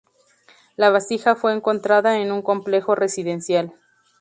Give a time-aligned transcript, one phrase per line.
[0.77, 3.71] La vasija fue encontrada en un complejo residencial.